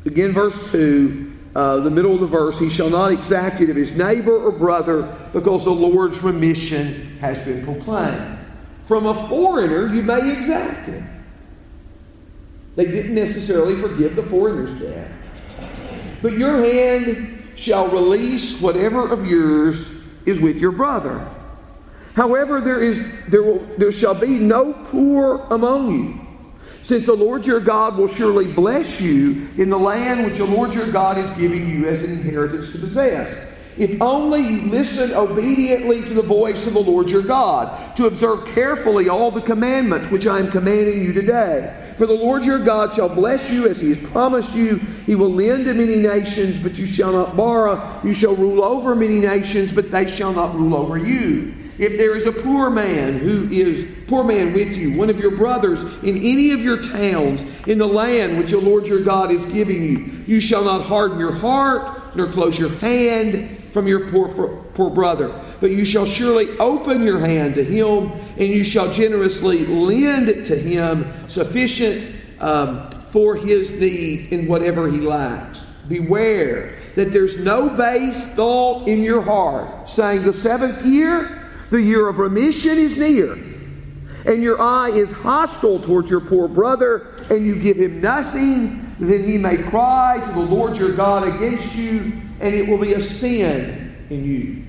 [0.06, 3.76] Again, verse 2, uh, the middle of the verse, he shall not exact it of
[3.76, 8.40] his neighbor or brother because the Lord's remission has been proclaimed.
[8.88, 11.04] From a foreigner, you may exact it.
[12.76, 15.12] They didn't necessarily forgive the foreigner's debt.
[16.22, 19.90] But your hand shall release whatever of yours
[20.26, 21.26] is with your brother.
[22.16, 26.23] However, there, is, there, will, there shall be no poor among you
[26.84, 30.74] since the Lord your God will surely bless you in the land which the Lord
[30.74, 33.36] your God is giving you as an inheritance to possess.
[33.78, 38.46] If only you listen obediently to the voice of the Lord your God, to observe
[38.48, 41.76] carefully all the commandments which I am commanding you today.
[41.98, 44.76] For the Lord your God shall bless you as he has promised you.
[45.06, 48.00] He will lend to many nations, but you shall not borrow.
[48.04, 51.54] You shall rule over many nations, but they shall not rule over you.
[51.78, 55.32] If there is a poor man who is poor man with you, one of your
[55.32, 59.44] brothers in any of your towns in the land which the Lord your God is
[59.46, 64.30] giving you, you shall not harden your heart nor close your hand from your poor,
[64.76, 69.66] poor brother, but you shall surely open your hand to him, and you shall generously
[69.66, 75.66] lend to him sufficient um, for his need in whatever he lacks.
[75.88, 81.43] Beware that there's no base thought in your heart, saying, The seventh year
[81.74, 83.34] the year of remission is near,
[84.28, 89.24] and your eye is hostile towards your poor brother, and you give him nothing, then
[89.24, 93.02] he may cry to the Lord your God against you, and it will be a
[93.02, 94.64] sin in you.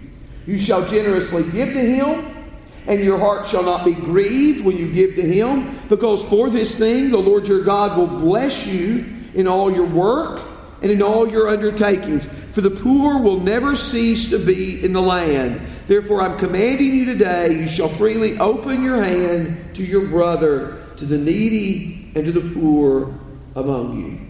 [0.47, 2.47] You shall generously give to him,
[2.87, 6.79] and your heart shall not be grieved when you give to him, because for this
[6.79, 10.41] thing the Lord your God will bless you in all your work
[10.85, 12.27] and in all your undertakings.
[12.53, 15.63] For the poor will never cease to be in the land.
[15.87, 21.07] Therefore, I'm commanding you today, you shall freely open your hand to your brother, to
[21.07, 23.15] the needy, and to the poor
[23.57, 24.21] among you.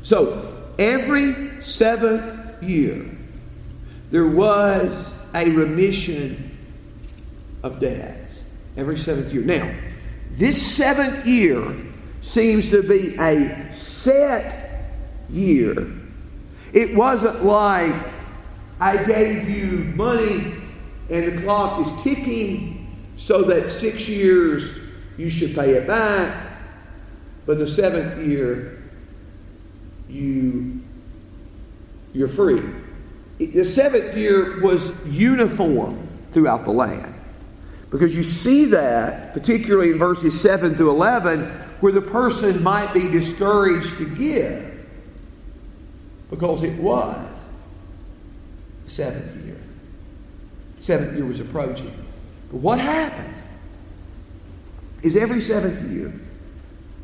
[0.00, 3.04] So, every seventh year,
[4.10, 6.56] there was a remission
[7.62, 8.42] of debts.
[8.74, 9.42] Every seventh year.
[9.42, 9.70] Now,
[10.30, 11.76] this seventh year
[12.22, 14.59] seems to be a set
[15.32, 15.92] year.
[16.72, 17.94] It wasn't like
[18.80, 20.54] I gave you money
[21.10, 24.78] and the clock is ticking so that six years
[25.16, 26.48] you should pay it back.
[27.46, 28.82] But the seventh year,
[30.08, 30.80] you
[32.12, 32.62] you're free.
[33.38, 37.14] The seventh year was uniform throughout the land.
[37.90, 41.46] Because you see that, particularly in verses 7 through 11,
[41.80, 44.69] where the person might be discouraged to give
[46.30, 47.48] because it was
[48.84, 49.60] the seventh year.
[50.78, 51.92] Seventh year was approaching.
[52.50, 53.34] But what happened
[55.02, 56.12] is every seventh year,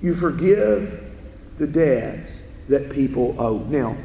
[0.00, 1.02] you forgive
[1.58, 3.58] the debts that people owe.
[3.58, 3.96] Now,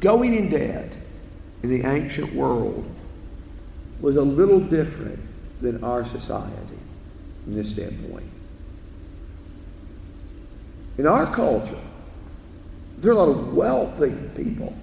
[0.00, 0.96] going in debt
[1.62, 2.84] in the ancient world
[4.00, 5.18] was a little different
[5.60, 6.78] than our society
[7.42, 8.28] from this standpoint.
[10.98, 11.78] In our culture,
[12.98, 14.74] there are a lot of wealthy people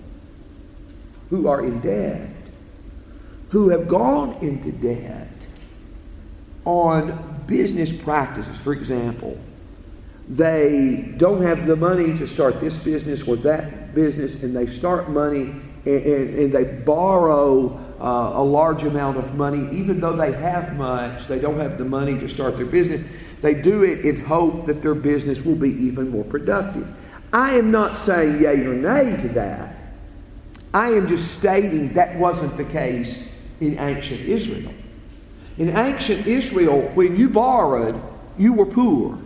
[1.30, 2.30] who are in debt,
[3.50, 5.48] who have gone into debt
[6.66, 8.58] on business practices.
[8.58, 9.38] For example,
[10.28, 15.10] they don't have the money to start this business or that business, and they start
[15.10, 15.54] money
[15.86, 20.76] and, and, and they borrow uh, a large amount of money, even though they have
[20.76, 23.02] much, they don't have the money to start their business.
[23.42, 26.88] They do it in hope that their business will be even more productive.
[27.34, 29.76] I am not saying yay or nay to that.
[30.74, 33.28] I am just stating that wasn't the case
[33.60, 34.74] in ancient Israel.
[35.58, 38.02] In ancient Israel, when you borrowed,
[38.38, 39.18] you were poor.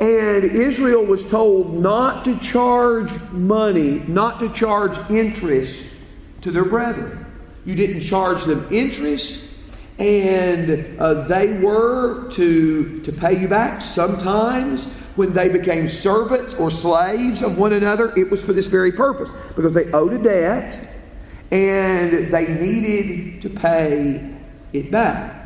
[0.00, 5.94] And Israel was told not to charge money, not to charge interest
[6.40, 7.24] to their brethren.
[7.64, 9.48] You didn't charge them interest,
[9.98, 13.82] and uh, they were to, to pay you back.
[13.82, 14.86] Sometimes,
[15.16, 19.30] when they became servants or slaves of one another, it was for this very purpose
[19.54, 20.88] because they owed a debt
[21.50, 24.34] and they needed to pay
[24.72, 25.42] it back.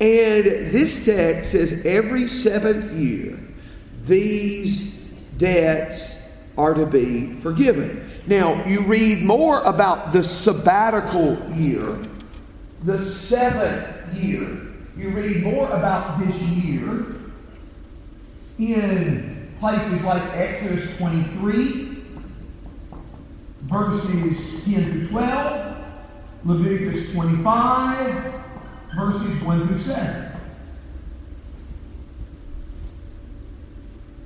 [0.00, 3.38] And this text says every seventh year,
[4.06, 4.94] these
[5.36, 6.16] debts
[6.56, 8.10] are to be forgiven.
[8.26, 11.98] Now, you read more about the sabbatical year,
[12.82, 14.58] the seventh year.
[14.96, 17.06] You read more about this year
[18.58, 22.02] in places like Exodus 23,
[23.62, 25.76] verses 10 to 12,
[26.44, 28.34] Leviticus 25,
[28.96, 30.26] verses 1 through 7.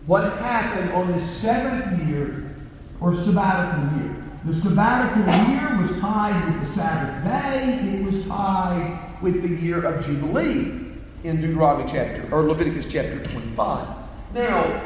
[0.07, 2.55] What happened on the seventh year
[3.01, 4.14] or sabbatical year.
[4.45, 7.79] The sabbatical year was tied with the Sabbath day.
[7.95, 10.83] It was tied with the year of Jubilee
[11.23, 13.89] in Deuteronomy chapter or Leviticus chapter 25.
[14.35, 14.83] Now,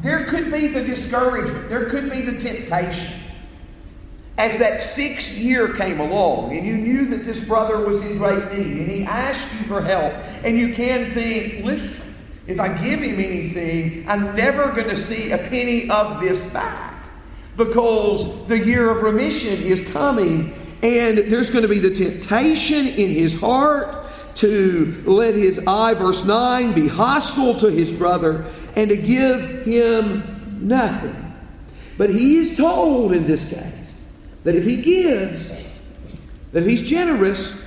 [0.00, 3.12] there could be the discouragement, there could be the temptation.
[4.38, 8.50] As that sixth year came along and you knew that this brother was in great
[8.50, 12.14] need and he asked you for help, and you can think, listen,
[12.46, 16.95] if I give him anything, I'm never going to see a penny of this back
[17.56, 23.10] because the year of remission is coming and there's going to be the temptation in
[23.10, 28.44] his heart to let his eye, verse 9, be hostile to his brother
[28.76, 31.34] and to give him nothing.
[31.96, 33.96] But he is told in this case
[34.44, 35.48] that if he gives,
[36.52, 37.62] that if he's generous,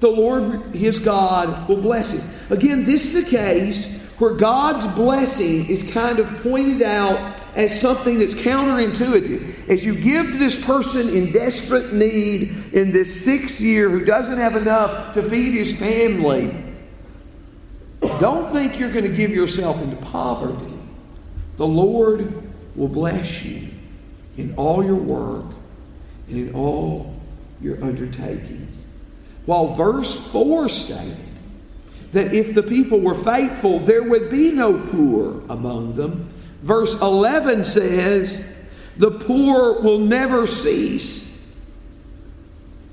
[0.00, 2.28] the Lord his God will bless him.
[2.50, 3.86] Again, this is a case
[4.18, 9.68] where God's blessing is kind of pointed out as something that's counterintuitive.
[9.68, 14.38] As you give to this person in desperate need in this sixth year who doesn't
[14.38, 16.64] have enough to feed his family,
[18.00, 20.72] don't think you're going to give yourself into poverty.
[21.56, 22.42] The Lord
[22.76, 23.68] will bless you
[24.36, 25.44] in all your work
[26.28, 27.14] and in all
[27.60, 28.68] your undertakings.
[29.44, 31.16] While verse 4 stated
[32.12, 36.29] that if the people were faithful, there would be no poor among them.
[36.62, 38.44] Verse 11 says,
[38.96, 41.26] The poor will never cease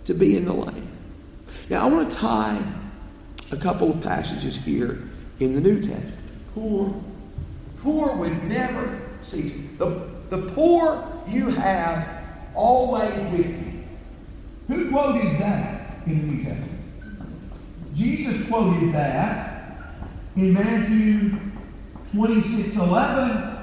[0.06, 0.88] to be in the land.
[1.70, 2.62] Now, I want to tie
[3.52, 5.10] a couple of passages here
[5.40, 6.14] in the New Testament.
[6.54, 7.04] Poor,
[7.82, 9.54] poor would never cease.
[9.78, 12.08] The, the poor you have
[12.56, 13.84] always with you.
[14.68, 16.72] Who quoted that in the New Testament?
[17.96, 19.76] Jesus quoted that
[20.36, 21.38] in Matthew
[22.14, 23.57] 26 11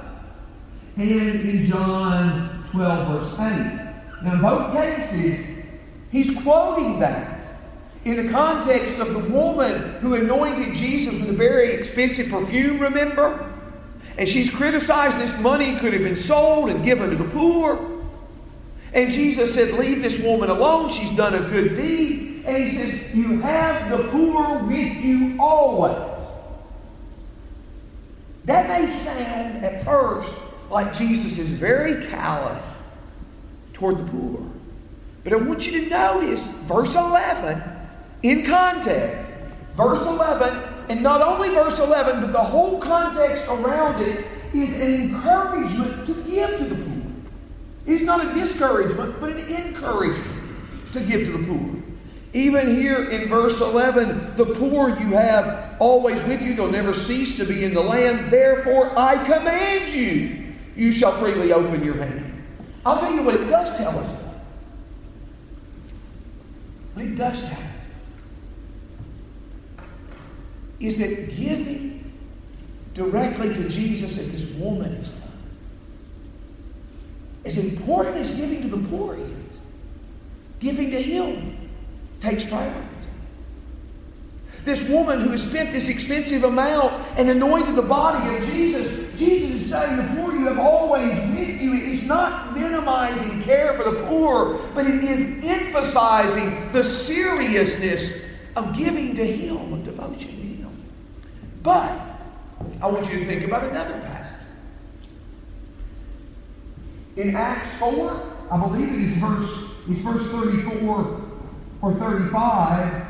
[0.96, 3.40] and in John 12, verse 8.
[4.22, 5.44] Now, in both cases,
[6.10, 7.34] he's quoting that
[8.04, 13.50] in the context of the woman who anointed Jesus with a very expensive perfume, remember?
[14.18, 18.02] And she's criticized this money could have been sold and given to the poor.
[18.92, 20.90] And Jesus said, Leave this woman alone.
[20.90, 22.44] She's done a good deed.
[22.46, 25.98] And he says, You have the poor with you always.
[28.44, 30.30] That may sound at first
[30.74, 32.82] like Jesus is very callous
[33.72, 34.42] toward the poor.
[35.22, 37.62] But I want you to notice verse 11
[38.22, 39.30] in context.
[39.74, 44.94] Verse 11, and not only verse 11, but the whole context around it is an
[44.94, 47.02] encouragement to give to the poor.
[47.86, 50.40] It's not a discouragement, but an encouragement
[50.92, 51.82] to give to the poor.
[52.32, 57.36] Even here in verse 11, the poor you have always with you, they'll never cease
[57.36, 58.30] to be in the land.
[58.30, 60.43] Therefore, I command you,
[60.76, 62.42] you shall freely open your hand.
[62.84, 64.16] I'll tell you what it does tell us.
[66.94, 67.64] What it does tell us
[70.80, 72.12] is that giving
[72.92, 75.28] directly to Jesus as this woman has done,
[77.44, 79.30] as important as giving to the poor is,
[80.60, 81.56] giving to him
[82.20, 82.80] takes priority.
[84.64, 89.62] This woman who has spent this expensive amount and anointed the body of Jesus, Jesus
[89.62, 91.74] is saying, The poor you have always with you.
[91.74, 98.20] It's not minimizing care for the poor, but it is emphasizing the seriousness
[98.56, 100.84] of giving to Him, of devotion to Him.
[101.62, 101.92] But
[102.80, 104.24] I want you to think about another passage.
[107.16, 111.20] In Acts 4, I believe it is verse, it's verse 34
[111.82, 113.02] or 35,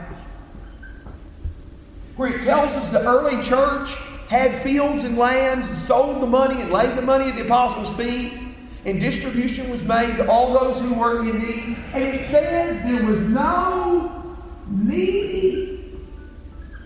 [2.16, 3.96] where it tells us the early church
[4.28, 7.92] had fields and lands and sold the money and laid the money at the apostles'
[7.94, 8.32] feet,
[8.84, 11.76] and distribution was made to all those who were in need.
[11.92, 14.36] And it says there was no
[14.68, 15.98] needy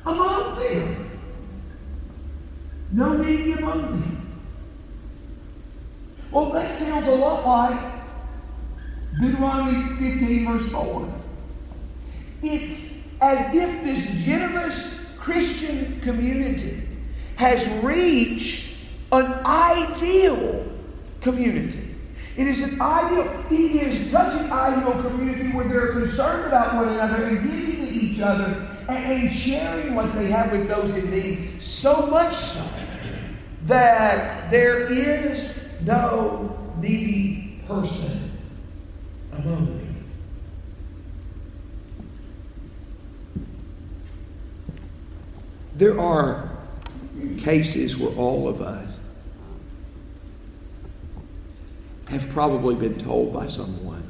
[0.05, 1.11] among them.
[2.93, 4.39] No needy among them.
[6.31, 7.93] Well, that sounds a lot like
[9.21, 11.13] Deuteronomy 15, verse 4.
[12.43, 16.88] It's as if this generous Christian community
[17.39, 18.77] has reached
[19.13, 20.67] an ideal
[21.21, 21.95] community.
[22.37, 26.89] It is an ideal, it is such an ideal community where they're concerned about one
[26.89, 31.63] another and giving to each other and, sharing what they have with those in need.
[31.63, 32.69] So much so
[33.67, 38.33] that there is no needy person
[39.33, 40.05] among them.
[45.77, 46.48] There are
[47.39, 48.99] cases where all of us
[52.09, 54.05] have probably been told by someone,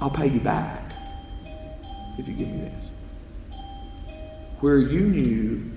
[0.00, 0.92] I'll pay you back
[2.18, 2.84] if you give me this.
[4.60, 5.70] Where you knew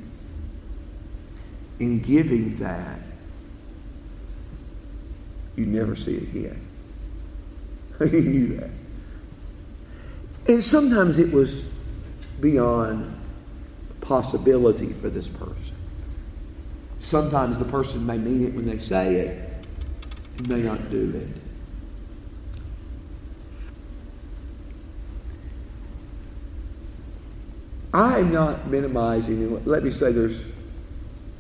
[1.80, 3.00] in giving that,
[5.56, 6.68] you never see it again.
[8.00, 8.70] you knew that.
[10.48, 11.66] And sometimes it was
[12.40, 13.16] beyond
[14.02, 15.76] possibility for this person.
[17.00, 19.66] Sometimes the person may mean it when they say it
[20.38, 21.28] and may not do it.
[27.94, 30.40] I'm not minimizing, let me say there's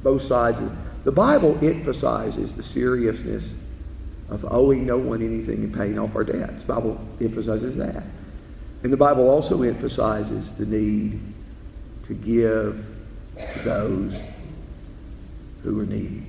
[0.01, 0.59] both sides.
[1.03, 3.53] The Bible emphasizes the seriousness
[4.29, 6.63] of owing no one anything and paying off our debts.
[6.63, 8.03] The Bible emphasizes that.
[8.83, 11.19] And the Bible also emphasizes the need
[12.05, 12.85] to give
[13.39, 14.21] to those
[15.63, 16.23] who are needy.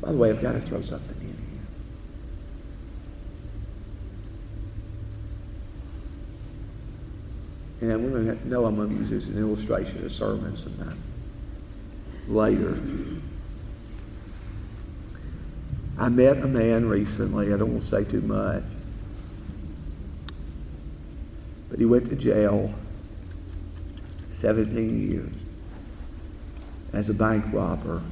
[0.00, 1.42] By the way, I've got to throw something in here.
[7.80, 10.64] And I'm going to know I'm going to use this as an illustration of sermons
[10.64, 10.96] and
[12.28, 12.78] later.
[15.98, 18.62] I met a man recently, I don't want to say too much,
[21.78, 22.74] but he went to jail
[24.40, 25.32] 17 years
[26.92, 28.02] as a bank robber.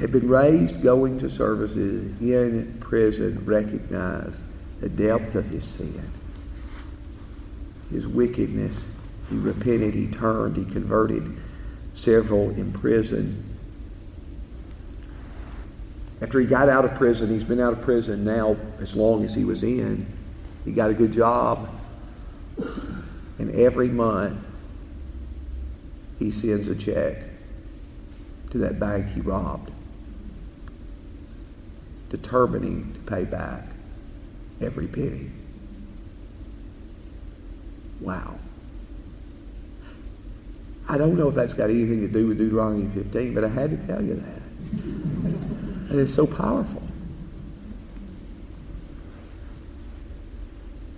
[0.00, 4.36] Had been raised going to services in prison, recognized
[4.80, 6.10] the depth of his sin,
[7.92, 8.86] his wickedness.
[9.30, 11.36] He repented, he turned, he converted
[11.94, 13.53] several in prison.
[16.20, 19.34] After he got out of prison, he's been out of prison now as long as
[19.34, 20.06] he was in.
[20.64, 21.68] He got a good job.
[23.38, 24.38] And every month,
[26.18, 27.18] he sends a check
[28.50, 29.72] to that bank he robbed,
[32.08, 33.64] determining to pay back
[34.60, 35.30] every penny.
[38.00, 38.38] Wow.
[40.88, 43.70] I don't know if that's got anything to do with Deuteronomy 15, but I had
[43.70, 45.13] to tell you that.
[45.94, 46.82] And it's so powerful.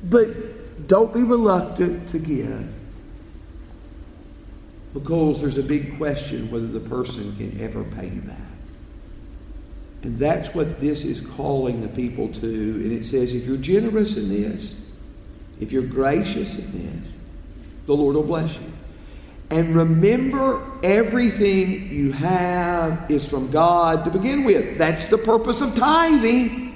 [0.03, 2.67] But don't be reluctant to give
[4.95, 8.39] because there's a big question whether the person can ever pay you back.
[10.03, 12.47] And that's what this is calling the people to.
[12.47, 14.75] And it says, if you're generous in this,
[15.61, 17.13] if you're gracious in this,
[17.85, 18.73] the Lord will bless you.
[19.51, 24.77] And remember, everything you have is from God to begin with.
[24.79, 26.67] That's the purpose of tithing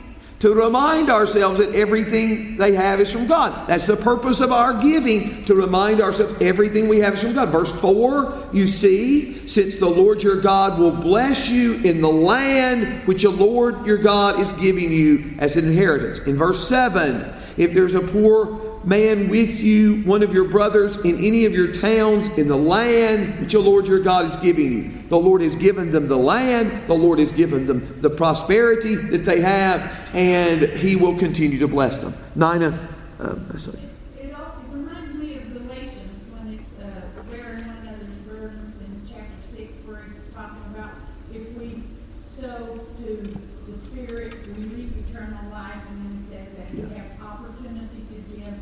[0.40, 3.68] to remind ourselves that everything they have is from God.
[3.68, 7.50] That's the purpose of our giving, to remind ourselves everything we have is from God.
[7.50, 13.06] Verse 4, you see, since the Lord your God will bless you in the land
[13.06, 16.20] which the Lord your God is giving you as an inheritance.
[16.20, 21.22] In verse 7, if there's a poor man with you, one of your brothers in
[21.24, 24.90] any of your towns in the land which the Lord your God is giving you.
[25.08, 29.24] The Lord has given them the land, the Lord has given them the prosperity that
[29.24, 32.14] they have, and He will continue to bless them.
[32.34, 33.78] Nina, um, sorry.
[34.18, 39.02] It all, it reminds me of Galatians when it, uh, bearing one another's burdens in
[39.06, 40.92] chapter six, where it's talking about
[41.34, 41.82] if we
[42.14, 47.02] sow to the Spirit, we reap eternal life, and then it says that we Yeah.
[47.02, 48.54] have opportunity to give,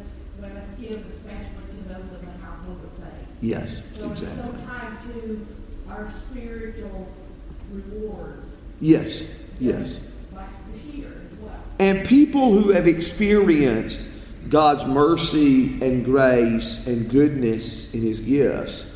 [0.42, 3.27] let us give especially to those of the household of faith.
[3.40, 4.62] Yes, So it's so exactly.
[4.66, 5.46] tied to
[5.90, 7.08] our spiritual
[7.72, 9.26] rewards, Yes,
[9.60, 10.00] yes.
[10.34, 10.46] like
[10.92, 11.54] here as well.
[11.78, 14.00] And people who have experienced
[14.48, 18.86] God's mercy and grace and goodness in His gifts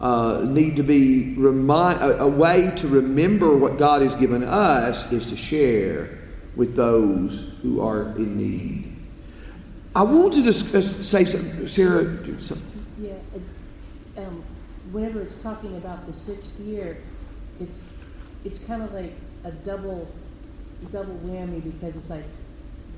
[0.00, 5.10] uh, need to be remind a, a way to remember what God has given us
[5.12, 6.18] is to share
[6.56, 8.96] with those who are in need.
[9.94, 12.04] I want to discuss, say something, Sarah.
[12.40, 12.84] something.
[13.00, 13.42] Yeah, it-
[14.92, 16.98] whenever it's talking about the sixth year,
[17.60, 17.84] it's,
[18.44, 19.12] it's kind of like
[19.44, 20.10] a double,
[20.92, 22.24] double whammy because it's like,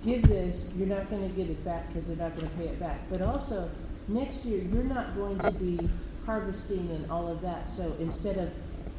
[0.04, 2.98] give this, you're not gonna get it back because they're not gonna pay it back.
[3.10, 3.68] But also,
[4.08, 5.88] next year, you're not going to be
[6.26, 7.68] harvesting and all of that.
[7.68, 8.50] So instead of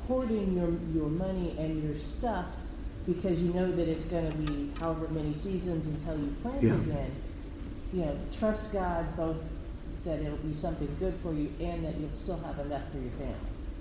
[0.08, 2.46] hoarding your, your money and your stuff,
[3.06, 6.74] because you know that it's gonna be however many seasons until you plant Yeah.
[6.76, 7.12] again,
[7.94, 9.38] you know, trust God both
[10.06, 13.12] that it'll be something good for you and that you'll still have enough for your
[13.12, 13.36] family.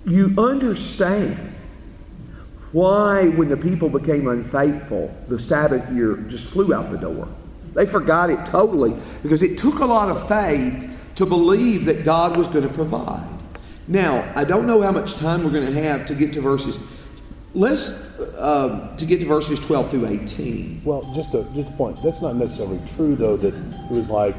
[0.05, 1.53] You understand
[2.71, 7.27] why, when the people became unfaithful, the Sabbath year just flew out the door.
[7.73, 12.37] They forgot it totally because it took a lot of faith to believe that God
[12.37, 13.29] was going to provide.
[13.87, 16.79] Now, I don't know how much time we're going to have to get to verses.
[17.53, 20.81] Let's uh, to get to verses 12 through 18.
[20.83, 22.01] Well, just a just a point.
[22.01, 23.37] That's not necessarily true, though.
[23.37, 24.35] That it was like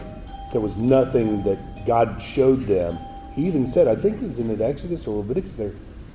[0.51, 2.99] there was nothing that God showed them.
[3.35, 5.73] He even said, I think it's in the Exodus or Leviticus there,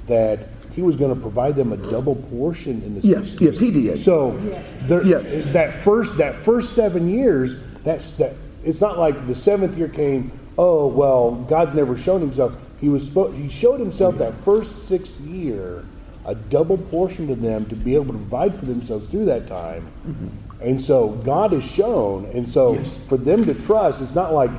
[0.08, 3.46] that He was going to provide them a double portion in the Yes, season.
[3.48, 4.00] yes, he did.
[4.00, 4.38] So
[4.84, 5.18] there, Yeah.
[5.52, 8.34] that first that first seven years, that's that.
[8.64, 10.32] It's not like the seventh year came.
[10.58, 12.56] Oh well, God's never shown Himself.
[12.80, 15.84] He was spo- He showed Himself that first sixth year,
[16.26, 19.88] a double portion to them to be able to provide for themselves through that time.
[20.08, 20.28] Mm-hmm.
[20.62, 22.98] And so God is shown, and so Yes.
[23.10, 24.52] for them to trust, it's not like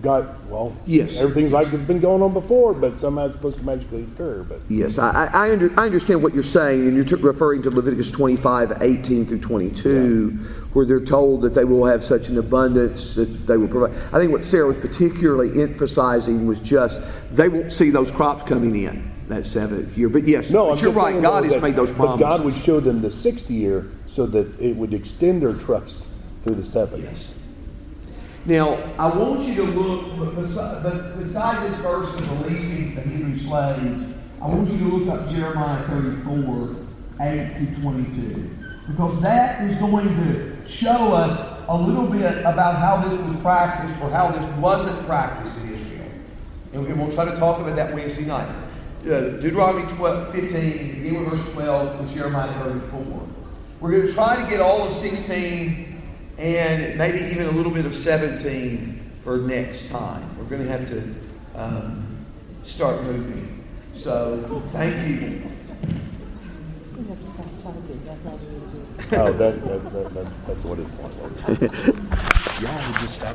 [0.00, 0.28] God.
[0.48, 1.20] Well, Yes.
[1.20, 4.44] everything's like it's been going on before, but somehow it's supposed to magically occur.
[4.48, 7.70] But Yes, I, I, under, I understand what you're saying, and you're t- referring to
[7.70, 10.38] Leviticus 25, 18 through 22,
[10.72, 13.90] where they're told that they will have such an abundance that they will provide.
[14.12, 17.00] I think what Sarah was particularly emphasizing was just
[17.32, 20.08] they won't see those crops coming in that seventh year.
[20.08, 21.20] But yes, No, but I'm you're right.
[21.20, 22.20] God has that- made those promises.
[22.22, 22.28] But.
[22.36, 26.06] God would show them the sixth year so that it would extend their trust
[26.44, 27.02] through the seventh.
[27.02, 27.32] Yes.
[28.48, 34.46] Now, I want you to look, beside, this verse of releasing the Hebrew slaves, I
[34.46, 36.76] want you to look up Jeremiah 34,
[37.20, 38.50] 8 to 22.
[38.88, 41.38] Because that is going to show us
[41.68, 46.10] a little bit about how this was practiced or how this wasn't practiced in Israel.
[46.72, 48.48] And and we'll try to talk about that Wednesday night.
[49.02, 53.28] Uh, Deuteronomy 12, 15, begin with verse 12, with Jeremiah 34.
[53.80, 55.87] We're going to try to get all of 16
[56.38, 60.24] and maybe even a little bit of 17 for next time.
[60.38, 61.14] We're going to have to
[61.56, 62.24] um,
[62.62, 63.64] start moving.
[63.94, 65.42] So, thank you.
[66.96, 69.18] We have to stop talking, that's all there is to it.
[69.18, 71.42] Oh, that, that, that, that's, that's what his point was.
[72.62, 73.26] Y'all would just stop